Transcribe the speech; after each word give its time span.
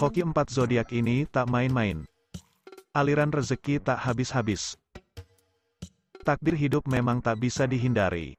Hoki 0.00 0.24
empat 0.24 0.48
zodiak 0.48 0.96
ini 0.96 1.28
tak 1.28 1.52
main-main. 1.52 2.08
Aliran 2.96 3.28
rezeki 3.28 3.84
tak 3.84 4.00
habis-habis. 4.00 4.80
Takdir 6.24 6.56
hidup 6.56 6.88
memang 6.88 7.20
tak 7.20 7.36
bisa 7.36 7.68
dihindari. 7.68 8.32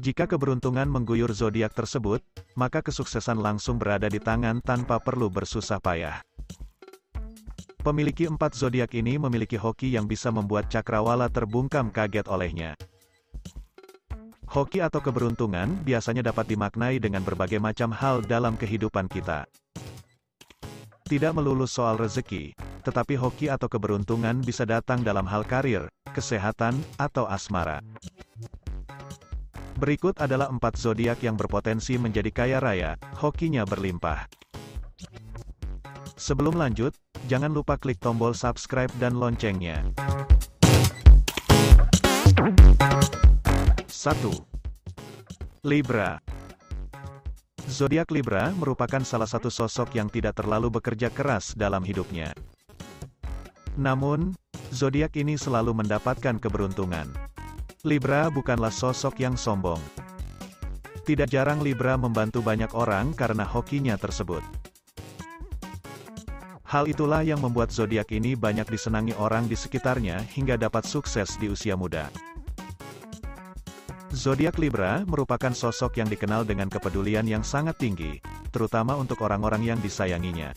Jika 0.00 0.24
keberuntungan 0.24 0.88
mengguyur 0.88 1.28
zodiak 1.28 1.76
tersebut, 1.76 2.24
maka 2.56 2.80
kesuksesan 2.80 3.36
langsung 3.36 3.76
berada 3.76 4.08
di 4.08 4.16
tangan 4.16 4.64
tanpa 4.64 4.96
perlu 4.96 5.28
bersusah 5.28 5.76
payah. 5.76 6.24
Pemiliki 7.84 8.24
empat 8.24 8.56
zodiak 8.56 8.96
ini 8.96 9.20
memiliki 9.20 9.60
hoki 9.60 9.92
yang 9.92 10.08
bisa 10.08 10.32
membuat 10.32 10.72
cakrawala 10.72 11.28
terbungkam 11.28 11.92
kaget 11.92 12.32
olehnya. 12.32 12.72
Hoki 14.48 14.80
atau 14.80 15.04
keberuntungan 15.04 15.84
biasanya 15.84 16.24
dapat 16.24 16.48
dimaknai 16.48 16.96
dengan 16.96 17.20
berbagai 17.20 17.60
macam 17.60 17.92
hal 17.92 18.24
dalam 18.24 18.56
kehidupan 18.56 19.04
kita. 19.12 19.44
Tidak 21.04 21.36
melulu 21.36 21.68
soal 21.68 22.00
rezeki, 22.00 22.56
tetapi 22.80 23.20
hoki 23.20 23.52
atau 23.52 23.68
keberuntungan 23.68 24.40
bisa 24.40 24.64
datang 24.64 25.04
dalam 25.04 25.28
hal 25.28 25.44
karir, 25.44 25.84
kesehatan, 26.16 26.80
atau 26.96 27.28
asmara. 27.28 27.84
Berikut 29.76 30.16
adalah 30.16 30.48
empat 30.48 30.80
zodiak 30.80 31.20
yang 31.20 31.36
berpotensi 31.36 32.00
menjadi 32.00 32.32
kaya 32.32 32.56
raya, 32.56 32.96
hokinya 33.20 33.68
berlimpah. 33.68 34.24
Sebelum 36.16 36.56
lanjut, 36.56 36.96
jangan 37.28 37.52
lupa 37.52 37.76
klik 37.76 38.00
tombol 38.00 38.32
subscribe 38.32 38.88
dan 38.96 39.20
loncengnya. 39.20 39.84
1. 43.92 45.68
Libra 45.68 46.23
Zodiak 47.64 48.12
Libra 48.12 48.52
merupakan 48.52 49.00
salah 49.00 49.24
satu 49.24 49.48
sosok 49.48 49.96
yang 49.96 50.12
tidak 50.12 50.36
terlalu 50.36 50.68
bekerja 50.68 51.08
keras 51.08 51.56
dalam 51.56 51.80
hidupnya. 51.80 52.36
Namun, 53.80 54.36
zodiak 54.68 55.16
ini 55.16 55.40
selalu 55.40 55.72
mendapatkan 55.72 56.36
keberuntungan. 56.36 57.08
Libra 57.82 58.28
bukanlah 58.28 58.68
sosok 58.68 59.16
yang 59.16 59.34
sombong. 59.34 59.80
Tidak 61.04 61.28
jarang 61.28 61.64
Libra 61.64 61.96
membantu 61.96 62.44
banyak 62.44 62.72
orang 62.76 63.16
karena 63.16 63.44
hokinya 63.48 63.96
tersebut. 63.96 64.44
Hal 66.64 66.84
itulah 66.88 67.24
yang 67.24 67.40
membuat 67.40 67.72
zodiak 67.72 68.12
ini 68.12 68.36
banyak 68.36 68.68
disenangi 68.68 69.16
orang 69.16 69.48
di 69.48 69.56
sekitarnya 69.56 70.20
hingga 70.32 70.60
dapat 70.60 70.84
sukses 70.84 71.36
di 71.40 71.48
usia 71.52 71.76
muda. 71.76 72.08
Zodiak 74.14 74.62
Libra 74.62 75.02
merupakan 75.10 75.50
sosok 75.50 75.98
yang 75.98 76.06
dikenal 76.06 76.46
dengan 76.46 76.70
kepedulian 76.70 77.26
yang 77.26 77.42
sangat 77.42 77.82
tinggi, 77.82 78.22
terutama 78.54 78.94
untuk 78.94 79.18
orang-orang 79.26 79.74
yang 79.74 79.78
disayanginya. 79.82 80.54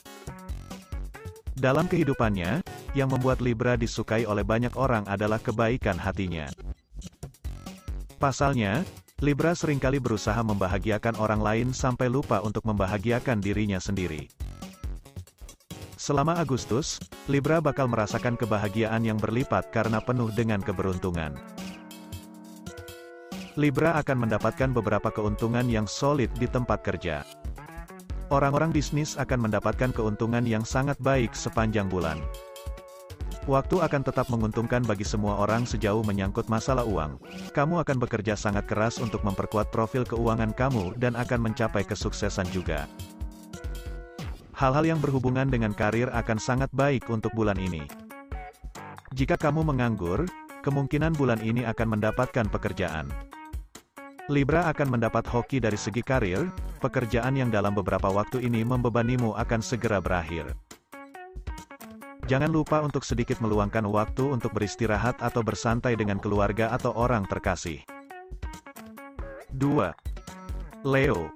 Dalam 1.58 1.90
kehidupannya, 1.90 2.62
yang 2.94 3.10
membuat 3.10 3.42
Libra 3.42 3.74
disukai 3.74 4.30
oleh 4.30 4.46
banyak 4.46 4.78
orang 4.78 5.10
adalah 5.10 5.42
kebaikan 5.42 5.98
hatinya. 5.98 6.46
Pasalnya, 8.22 8.86
Libra 9.26 9.58
sering 9.58 9.82
kali 9.82 9.98
berusaha 9.98 10.38
membahagiakan 10.38 11.18
orang 11.18 11.42
lain 11.42 11.68
sampai 11.74 12.14
lupa 12.14 12.46
untuk 12.46 12.62
membahagiakan 12.62 13.42
dirinya 13.42 13.82
sendiri. 13.82 14.30
Selama 15.98 16.38
Agustus, 16.38 17.02
Libra 17.26 17.58
bakal 17.58 17.90
merasakan 17.90 18.38
kebahagiaan 18.38 19.02
yang 19.02 19.18
berlipat 19.18 19.74
karena 19.74 19.98
penuh 19.98 20.30
dengan 20.30 20.62
keberuntungan. 20.62 21.57
Libra 23.58 23.98
akan 23.98 24.30
mendapatkan 24.30 24.70
beberapa 24.70 25.10
keuntungan 25.10 25.66
yang 25.66 25.90
solid 25.90 26.30
di 26.38 26.46
tempat 26.46 26.86
kerja. 26.86 27.26
Orang-orang 28.30 28.70
bisnis 28.70 29.18
akan 29.18 29.50
mendapatkan 29.50 29.90
keuntungan 29.98 30.46
yang 30.46 30.62
sangat 30.62 30.94
baik 31.02 31.34
sepanjang 31.34 31.90
bulan. 31.90 32.22
Waktu 33.50 33.82
akan 33.82 34.06
tetap 34.06 34.30
menguntungkan 34.30 34.86
bagi 34.86 35.02
semua 35.02 35.42
orang 35.42 35.66
sejauh 35.66 36.06
menyangkut 36.06 36.46
masalah 36.54 36.86
uang. 36.86 37.18
Kamu 37.58 37.82
akan 37.82 37.98
bekerja 37.98 38.38
sangat 38.38 38.70
keras 38.70 39.02
untuk 39.02 39.26
memperkuat 39.26 39.74
profil 39.74 40.06
keuangan 40.06 40.54
kamu 40.54 40.94
dan 41.02 41.18
akan 41.18 41.50
mencapai 41.50 41.82
kesuksesan 41.82 42.46
juga. 42.54 42.86
Hal-hal 44.54 44.86
yang 44.86 45.02
berhubungan 45.02 45.50
dengan 45.50 45.74
karir 45.74 46.14
akan 46.14 46.38
sangat 46.38 46.70
baik 46.78 47.10
untuk 47.10 47.34
bulan 47.34 47.58
ini. 47.58 47.90
Jika 49.18 49.34
kamu 49.34 49.66
menganggur, 49.66 50.30
kemungkinan 50.62 51.18
bulan 51.18 51.42
ini 51.42 51.66
akan 51.66 51.98
mendapatkan 51.98 52.46
pekerjaan. 52.54 53.10
Libra 54.28 54.68
akan 54.68 55.00
mendapat 55.00 55.24
hoki 55.24 55.64
dari 55.64 55.80
segi 55.80 56.04
karir, 56.04 56.52
pekerjaan 56.84 57.40
yang 57.40 57.48
dalam 57.48 57.72
beberapa 57.72 58.12
waktu 58.12 58.44
ini 58.44 58.60
membebanimu 58.60 59.32
akan 59.40 59.64
segera 59.64 60.04
berakhir. 60.04 60.52
Jangan 62.28 62.52
lupa 62.52 62.84
untuk 62.84 63.08
sedikit 63.08 63.40
meluangkan 63.40 63.88
waktu 63.88 64.28
untuk 64.28 64.52
beristirahat 64.52 65.24
atau 65.24 65.40
bersantai 65.40 65.96
dengan 65.96 66.20
keluarga 66.20 66.76
atau 66.76 66.92
orang 66.92 67.24
terkasih. 67.24 67.88
2. 69.56 69.96
Leo 70.84 71.32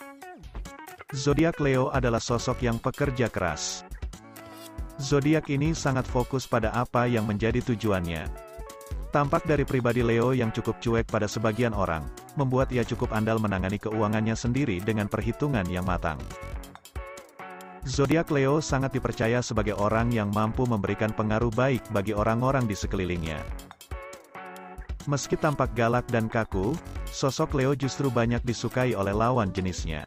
Zodiak 1.15 1.63
Leo 1.63 1.95
adalah 1.95 2.19
sosok 2.19 2.59
yang 2.59 2.75
pekerja 2.75 3.31
keras. 3.31 3.87
Zodiak 4.99 5.47
ini 5.47 5.71
sangat 5.71 6.03
fokus 6.03 6.43
pada 6.43 6.75
apa 6.75 7.07
yang 7.07 7.23
menjadi 7.23 7.63
tujuannya. 7.63 8.27
Tampak 9.15 9.47
dari 9.47 9.63
pribadi 9.63 10.03
Leo 10.03 10.35
yang 10.35 10.51
cukup 10.51 10.83
cuek 10.83 11.07
pada 11.07 11.27
sebagian 11.27 11.71
orang, 11.71 12.03
membuat 12.39 12.69
ia 12.71 12.85
cukup 12.85 13.11
andal 13.15 13.39
menangani 13.39 13.81
keuangannya 13.81 14.35
sendiri 14.35 14.79
dengan 14.83 15.07
perhitungan 15.07 15.65
yang 15.67 15.83
matang. 15.83 16.19
Zodiak 17.81 18.29
Leo 18.29 18.61
sangat 18.61 18.93
dipercaya 18.93 19.41
sebagai 19.41 19.73
orang 19.73 20.13
yang 20.13 20.29
mampu 20.29 20.69
memberikan 20.69 21.09
pengaruh 21.09 21.49
baik 21.49 21.81
bagi 21.89 22.13
orang-orang 22.13 22.69
di 22.69 22.77
sekelilingnya. 22.77 23.41
Meski 25.09 25.33
tampak 25.33 25.73
galak 25.73 26.05
dan 26.13 26.29
kaku, 26.29 26.77
sosok 27.09 27.57
Leo 27.57 27.73
justru 27.73 28.13
banyak 28.13 28.45
disukai 28.45 28.93
oleh 28.93 29.17
lawan 29.17 29.49
jenisnya. 29.49 30.05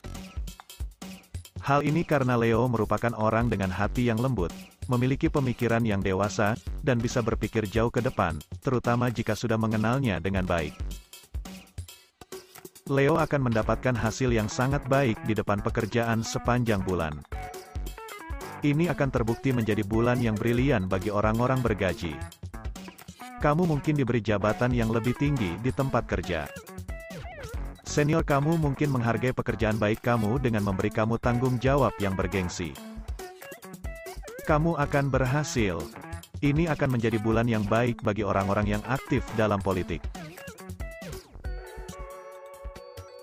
Hal 1.66 1.82
ini 1.82 2.06
karena 2.06 2.38
Leo 2.38 2.62
merupakan 2.70 3.10
orang 3.18 3.50
dengan 3.50 3.74
hati 3.74 4.06
yang 4.06 4.22
lembut, 4.22 4.54
memiliki 4.86 5.26
pemikiran 5.26 5.82
yang 5.82 5.98
dewasa, 5.98 6.54
dan 6.84 7.00
bisa 7.00 7.24
berpikir 7.24 7.66
jauh 7.66 7.90
ke 7.90 8.04
depan, 8.04 8.38
terutama 8.60 9.10
jika 9.10 9.34
sudah 9.34 9.56
mengenalnya 9.56 10.20
dengan 10.20 10.46
baik. 10.46 10.76
Leo 12.92 13.16
akan 13.16 13.48
mendapatkan 13.48 13.96
hasil 13.96 14.28
yang 14.28 14.44
sangat 14.44 14.84
baik 14.92 15.16
di 15.24 15.32
depan 15.32 15.56
pekerjaan 15.64 16.20
sepanjang 16.20 16.84
bulan. 16.84 17.16
Ini 18.60 18.92
akan 18.92 19.08
terbukti 19.08 19.56
menjadi 19.56 19.80
bulan 19.80 20.20
yang 20.20 20.36
brilian 20.36 20.84
bagi 20.84 21.08
orang-orang 21.08 21.64
bergaji. 21.64 22.12
Kamu 23.40 23.64
mungkin 23.64 23.96
diberi 23.96 24.20
jabatan 24.20 24.76
yang 24.76 24.92
lebih 24.92 25.16
tinggi 25.16 25.56
di 25.64 25.72
tempat 25.72 26.04
kerja. 26.04 26.44
Senior 27.88 28.20
kamu 28.20 28.60
mungkin 28.60 28.92
menghargai 28.92 29.32
pekerjaan 29.32 29.80
baik 29.80 30.04
kamu 30.04 30.36
dengan 30.44 30.68
memberi 30.68 30.92
kamu 30.92 31.16
tanggung 31.16 31.56
jawab 31.56 31.96
yang 32.04 32.12
bergengsi. 32.12 32.76
Kamu 34.44 34.76
akan 34.76 35.08
berhasil. 35.08 35.80
Ini 36.44 36.68
akan 36.68 37.00
menjadi 37.00 37.16
bulan 37.16 37.48
yang 37.48 37.64
baik 37.64 38.04
bagi 38.04 38.28
orang-orang 38.28 38.76
yang 38.76 38.84
aktif 38.84 39.24
dalam 39.40 39.64
politik. 39.64 40.04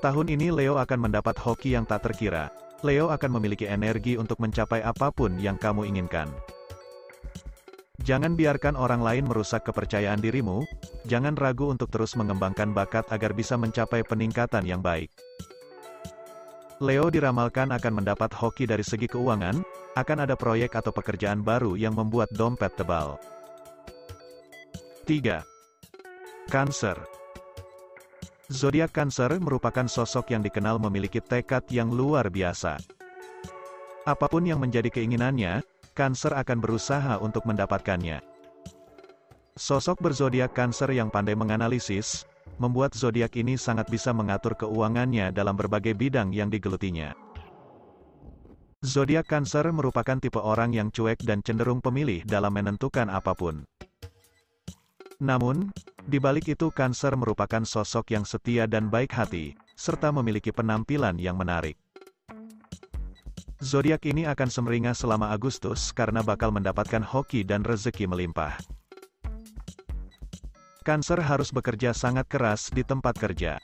Tahun 0.02 0.34
ini 0.34 0.50
Leo 0.50 0.82
akan 0.82 0.98
mendapat 0.98 1.38
hoki 1.38 1.78
yang 1.78 1.86
tak 1.86 2.10
terkira, 2.10 2.50
Leo 2.82 3.14
akan 3.14 3.38
memiliki 3.38 3.70
energi 3.70 4.18
untuk 4.18 4.42
mencapai 4.42 4.82
apa 4.82 5.14
pun 5.14 5.38
yang 5.38 5.62
kamu 5.62 5.86
inginkan. 5.94 6.26
Jangan 8.02 8.34
biarkan 8.34 8.74
orang 8.74 9.06
lain 9.06 9.30
merusak 9.30 9.62
kepercayaan 9.62 10.18
dirimu, 10.18 10.66
jangan 11.06 11.38
ragu 11.38 11.70
untuk 11.70 11.94
terus 11.94 12.18
mengembangkan 12.18 12.74
bakat 12.74 13.06
agar 13.14 13.38
bisa 13.38 13.54
mencapai 13.62 14.02
peningkatan 14.02 14.66
yang 14.66 14.82
baik. 14.82 15.14
Leo 16.82 17.14
diramalkan 17.14 17.70
akan 17.70 18.02
mendapat 18.02 18.34
hoki 18.34 18.66
dari 18.66 18.82
segi 18.82 19.06
keuangan, 19.06 19.62
akan 19.94 20.18
ada 20.26 20.34
proyek 20.34 20.82
atau 20.82 20.90
pekerjaan 20.90 21.46
baru 21.46 21.78
yang 21.78 21.94
membuat 21.94 22.34
dompet 22.34 22.74
tebal. 22.74 23.22
3. 25.06 25.46
Cancer 26.50 27.21
Zodiak 28.52 28.92
Cancer 28.92 29.32
merupakan 29.40 29.88
sosok 29.88 30.36
yang 30.36 30.44
dikenal 30.44 30.76
memiliki 30.76 31.24
tekad 31.24 31.64
yang 31.72 31.88
luar 31.88 32.28
biasa. 32.28 32.84
Apa 34.04 34.28
pun 34.28 34.44
yang 34.44 34.60
menjadi 34.60 34.92
keinginannya, 34.92 35.64
Cancer 35.96 36.36
akan 36.36 36.60
berusaha 36.60 37.16
untuk 37.24 37.48
mendapatkannya. 37.48 38.20
Sosok 39.56 40.04
berzodiak 40.04 40.52
Cancer 40.52 40.92
yang 40.92 41.08
pandai 41.08 41.32
menganalisis, 41.32 42.28
membuat 42.60 42.92
zodiak 42.92 43.40
ini 43.40 43.56
sangat 43.56 43.88
bisa 43.88 44.12
mengatur 44.12 44.60
keuangannya 44.60 45.32
dalam 45.32 45.56
berbagai 45.56 45.96
bidang 45.96 46.36
yang 46.36 46.52
digelutinya. 46.52 47.16
Zodiak 48.84 49.32
Cancer 49.32 49.64
merupakan 49.72 50.20
tipe 50.20 50.44
orang 50.44 50.76
yang 50.76 50.92
cuek 50.92 51.24
dan 51.24 51.40
cenderung 51.40 51.80
pemilih 51.80 52.28
dalam 52.28 52.52
menentukan 52.52 53.08
apa 53.08 53.32
pun. 53.32 53.64
Namun, 55.22 55.70
di 56.02 56.18
balik 56.18 56.50
itu 56.50 56.74
Cancer 56.74 57.14
merupakan 57.14 57.62
sosok 57.62 58.10
yang 58.18 58.26
setia 58.26 58.66
dan 58.66 58.90
baik 58.90 59.14
hati, 59.14 59.54
serta 59.78 60.10
memiliki 60.10 60.50
penampilan 60.50 61.22
yang 61.22 61.38
menarik. 61.38 61.78
Zodiak 63.62 64.10
ini 64.10 64.26
akan 64.26 64.50
semeringah 64.50 64.98
selama 64.98 65.30
Agustus 65.30 65.94
karena 65.94 66.26
bakal 66.26 66.50
mendapatkan 66.50 67.06
hoki 67.06 67.46
dan 67.46 67.62
rezeki 67.62 68.10
melimpah. 68.10 68.58
Cancer 70.82 71.22
harus 71.22 71.54
bekerja 71.54 71.94
sangat 71.94 72.26
keras 72.26 72.74
di 72.74 72.82
tempat 72.82 73.14
kerja. 73.14 73.62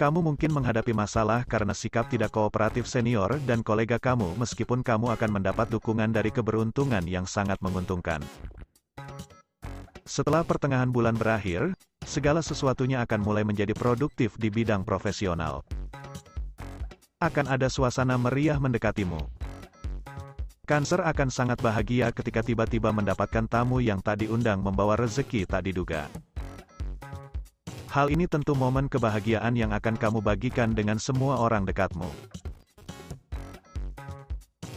Kamu 0.00 0.24
mungkin 0.24 0.56
menghadapi 0.56 0.96
masalah 0.96 1.44
karena 1.44 1.76
sikap 1.76 2.08
tidak 2.08 2.32
kooperatif 2.32 2.88
senior 2.88 3.36
dan 3.44 3.60
kolega 3.60 4.00
kamu 4.00 4.32
meskipun 4.40 4.80
kamu 4.80 5.12
akan 5.12 5.40
mendapat 5.40 5.68
dukungan 5.68 6.08
dari 6.08 6.32
keberuntungan 6.32 7.04
yang 7.04 7.28
sangat 7.28 7.60
menguntungkan. 7.60 8.24
Setelah 10.06 10.46
pertengahan 10.46 10.86
bulan 10.86 11.18
berakhir, 11.18 11.74
segala 12.06 12.38
sesuatunya 12.38 13.02
akan 13.02 13.26
mulai 13.26 13.42
menjadi 13.42 13.74
produktif 13.74 14.38
di 14.38 14.54
bidang 14.54 14.86
profesional. 14.86 15.66
Akan 17.18 17.50
ada 17.50 17.66
suasana 17.66 18.14
meriah 18.14 18.62
mendekatimu. 18.62 19.18
Cancer 20.62 21.02
akan 21.02 21.26
sangat 21.26 21.58
bahagia 21.58 22.14
ketika 22.14 22.38
tiba-tiba 22.46 22.94
mendapatkan 22.94 23.50
tamu 23.50 23.82
yang 23.82 23.98
tak 23.98 24.22
diundang 24.22 24.62
membawa 24.62 24.94
rezeki 24.94 25.42
tak 25.42 25.66
diduga. 25.66 26.06
Hal 27.90 28.06
ini 28.06 28.30
tentu 28.30 28.54
momen 28.54 28.86
kebahagiaan 28.86 29.58
yang 29.58 29.74
akan 29.74 29.98
kamu 29.98 30.22
bagikan 30.22 30.70
dengan 30.70 31.02
semua 31.02 31.42
orang 31.42 31.66
dekatmu. 31.66 32.06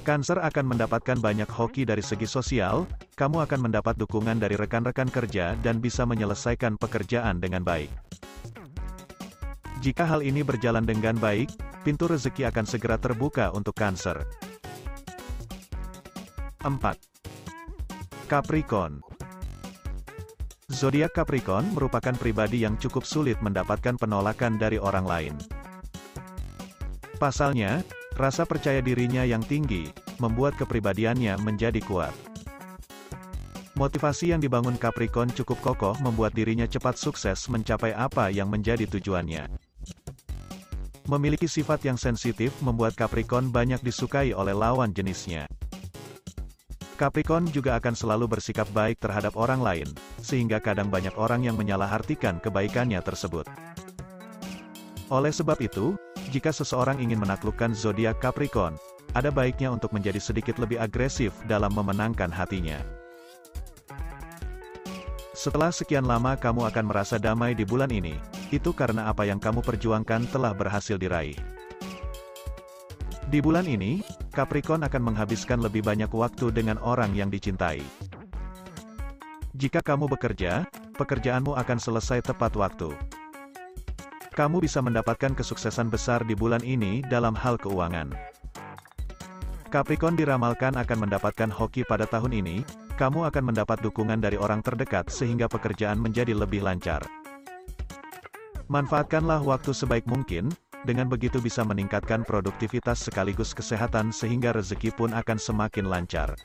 Cancer 0.09 0.41
akan 0.41 0.73
mendapatkan 0.73 1.21
banyak 1.21 1.45
hoki 1.53 1.85
dari 1.85 2.01
segi 2.01 2.25
sosial, 2.25 2.89
kamu 3.19 3.43
akan 3.43 3.67
mendapat 3.67 3.99
dukungan 3.99 4.39
dari 4.39 4.55
rekan-rekan 4.55 5.11
kerja 5.11 5.59
dan 5.59 5.83
bisa 5.83 6.07
menyelesaikan 6.07 6.79
pekerjaan 6.79 7.43
dengan 7.43 7.67
baik. 7.67 7.91
Jika 9.83 10.07
hal 10.07 10.23
ini 10.23 10.39
berjalan 10.39 10.87
dengan 10.87 11.19
baik, 11.19 11.51
pintu 11.83 12.07
rezeki 12.07 12.47
akan 12.47 12.63
segera 12.63 12.95
terbuka 12.95 13.51
untuk 13.51 13.75
Cancer. 13.75 14.23
4. 16.63 16.79
Capricorn 18.31 19.03
Zodiak 20.71 21.11
Capricorn 21.11 21.75
merupakan 21.75 22.15
pribadi 22.15 22.63
yang 22.63 22.79
cukup 22.79 23.03
sulit 23.03 23.35
mendapatkan 23.43 23.99
penolakan 23.99 24.55
dari 24.55 24.79
orang 24.79 25.03
lain. 25.03 25.35
Pasalnya, 27.19 27.83
rasa 28.15 28.47
percaya 28.47 28.79
dirinya 28.79 29.27
yang 29.27 29.43
tinggi, 29.43 29.91
membuat 30.23 30.55
kepribadiannya 30.55 31.35
menjadi 31.43 31.83
kuat. 31.83 32.15
Motivasi 33.79 34.35
yang 34.35 34.43
dibangun 34.43 34.75
Capricorn 34.75 35.31
cukup 35.31 35.63
kokoh 35.63 35.95
membuat 36.03 36.35
dirinya 36.35 36.67
cepat 36.67 36.99
sukses 36.99 37.47
mencapai 37.47 37.95
apa 37.95 38.27
yang 38.27 38.51
menjadi 38.51 38.83
tujuannya. 38.83 39.47
Memiliki 41.07 41.47
sifat 41.47 41.87
yang 41.87 41.95
sensitif 41.95 42.51
membuat 42.59 42.99
Capricorn 42.99 43.55
banyak 43.55 43.79
disukai 43.79 44.35
oleh 44.35 44.51
lawan 44.51 44.91
jenisnya. 44.91 45.47
Capricorn 46.99 47.47
juga 47.55 47.79
akan 47.79 47.95
selalu 47.95 48.27
bersikap 48.27 48.67
baik 48.75 48.99
terhadap 48.99 49.39
orang 49.39 49.63
lain, 49.63 49.87
sehingga 50.19 50.59
kadang 50.59 50.91
banyak 50.91 51.15
orang 51.15 51.47
yang 51.47 51.55
menyalahartikan 51.55 52.43
kebaikannya 52.43 52.99
tersebut. 52.99 53.47
Oleh 55.07 55.31
sebab 55.31 55.55
itu, 55.63 55.95
jika 56.35 56.51
seseorang 56.51 56.99
ingin 56.99 57.23
menaklukkan 57.23 57.71
zodiak 57.71 58.19
Capricorn, 58.19 58.75
ada 59.15 59.31
baiknya 59.31 59.71
untuk 59.71 59.95
menjadi 59.95 60.19
sedikit 60.19 60.59
lebih 60.59 60.83
agresif 60.83 61.31
dalam 61.47 61.71
memenangkan 61.71 62.27
hatinya. 62.27 62.98
Setelah 65.39 65.71
sekian 65.71 66.03
lama 66.03 66.35
kamu 66.35 66.67
akan 66.67 66.91
merasa 66.91 67.15
damai 67.15 67.55
di 67.55 67.63
bulan 67.63 67.87
ini, 67.95 68.19
itu 68.51 68.75
karena 68.75 69.07
apa 69.07 69.23
yang 69.23 69.39
kamu 69.39 69.63
perjuangkan 69.63 70.27
telah 70.35 70.51
berhasil 70.51 70.99
diraih. 70.99 71.39
Di 73.31 73.39
bulan 73.39 73.63
ini, 73.63 74.03
Capricorn 74.35 74.83
akan 74.83 74.99
menghabiskan 74.99 75.63
lebih 75.63 75.79
banyak 75.79 76.11
waktu 76.11 76.51
dengan 76.51 76.75
orang 76.83 77.15
yang 77.15 77.31
dicintai. 77.31 77.79
Jika 79.55 79.79
kamu 79.79 80.11
bekerja, 80.11 80.67
pekerjaanmu 80.99 81.55
akan 81.55 81.79
selesai 81.79 82.19
tepat 82.19 82.59
waktu. 82.59 82.91
Kamu 84.35 84.59
bisa 84.59 84.83
mendapatkan 84.83 85.39
kesuksesan 85.39 85.87
besar 85.87 86.27
di 86.27 86.35
bulan 86.35 86.67
ini 86.67 86.99
dalam 87.07 87.31
hal 87.31 87.55
keuangan. 87.55 88.11
Capricorn 89.71 90.19
diramalkan 90.19 90.75
akan 90.75 91.07
mendapatkan 91.07 91.47
hoki 91.47 91.87
pada 91.87 92.03
tahun 92.03 92.43
ini, 92.43 92.67
kamu 92.99 93.31
akan 93.31 93.55
mendapat 93.55 93.79
dukungan 93.79 94.19
dari 94.19 94.35
orang 94.35 94.59
terdekat 94.59 95.07
sehingga 95.07 95.47
pekerjaan 95.47 95.95
menjadi 95.95 96.35
lebih 96.35 96.67
lancar. 96.67 96.99
Manfaatkanlah 98.67 99.39
waktu 99.39 99.71
sebaik 99.71 100.03
mungkin, 100.03 100.51
dengan 100.83 101.07
begitu 101.07 101.39
bisa 101.39 101.63
meningkatkan 101.63 102.27
produktivitas 102.27 103.07
sekaligus 103.07 103.55
kesehatan 103.55 104.11
sehingga 104.11 104.51
rezeki 104.51 104.91
pun 104.99 105.15
akan 105.15 105.39
semakin 105.39 105.87
lancar. 105.87 106.35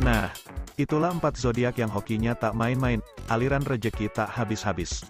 Nah, 0.00 0.32
itulah 0.80 1.12
empat 1.12 1.36
zodiak 1.36 1.76
yang 1.76 1.92
hokinya 1.92 2.32
tak 2.34 2.56
main-main, 2.56 3.04
aliran 3.28 3.62
rezeki 3.62 4.08
tak 4.10 4.32
habis-habis. 4.32 5.04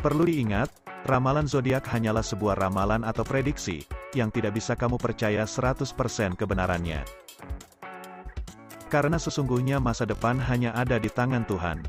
Perlu 0.00 0.24
diingat, 0.24 0.70
ramalan 1.04 1.50
zodiak 1.50 1.84
hanyalah 1.90 2.24
sebuah 2.24 2.56
ramalan 2.56 3.04
atau 3.04 3.26
prediksi, 3.26 3.84
yang 4.14 4.30
tidak 4.30 4.56
bisa 4.56 4.78
kamu 4.78 4.96
percaya 4.96 5.42
100% 5.44 5.92
kebenarannya. 6.38 7.02
Karena 8.88 9.18
sesungguhnya 9.18 9.82
masa 9.82 10.06
depan 10.06 10.38
hanya 10.38 10.70
ada 10.72 11.02
di 11.02 11.10
tangan 11.10 11.42
Tuhan. 11.44 11.82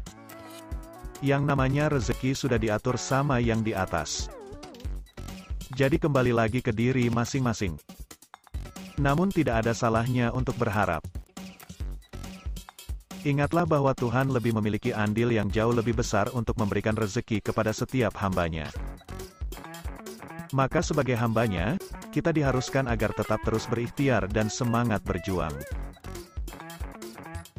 Yang 1.22 1.44
namanya 1.46 1.88
rezeki 1.94 2.34
sudah 2.34 2.58
diatur 2.58 2.98
sama 2.98 3.38
yang 3.38 3.62
di 3.62 3.78
atas. 3.78 4.28
Jadi 5.74 6.02
kembali 6.02 6.34
lagi 6.34 6.62
ke 6.66 6.74
diri 6.74 7.10
masing-masing. 7.14 7.78
Namun 8.98 9.30
tidak 9.30 9.66
ada 9.66 9.74
salahnya 9.76 10.34
untuk 10.34 10.58
berharap. 10.58 11.06
Ingatlah 13.26 13.66
bahwa 13.66 13.90
Tuhan 13.98 14.30
lebih 14.30 14.54
memiliki 14.54 14.94
andil 14.94 15.34
yang 15.34 15.50
jauh 15.50 15.74
lebih 15.74 15.98
besar 15.98 16.30
untuk 16.38 16.62
memberikan 16.62 16.94
rezeki 16.94 17.42
kepada 17.42 17.74
setiap 17.74 18.14
hambanya. 18.22 18.70
Maka 20.54 20.84
sebagai 20.84 21.18
hambanya, 21.18 21.80
kita 22.14 22.30
diharuskan 22.30 22.86
agar 22.92 23.16
tetap 23.16 23.42
terus 23.42 23.66
berikhtiar 23.66 24.28
dan 24.30 24.52
semangat 24.52 25.02
berjuang. 25.02 25.54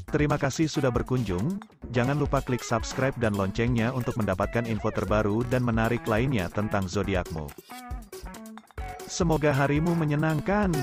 Terima 0.06 0.38
kasih 0.38 0.70
sudah 0.70 0.94
berkunjung, 0.94 1.58
Jangan 1.94 2.18
lupa 2.18 2.42
klik 2.42 2.60
subscribe 2.60 3.14
dan 3.16 3.32
loncengnya 3.38 3.94
untuk 3.94 4.18
mendapatkan 4.18 4.66
info 4.66 4.90
terbaru 4.90 5.46
dan 5.46 5.62
menarik 5.62 6.02
lainnya 6.04 6.50
tentang 6.50 6.90
zodiakmu. 6.90 7.46
Semoga 9.06 9.54
harimu 9.54 9.94
menyenangkan. 9.94 10.74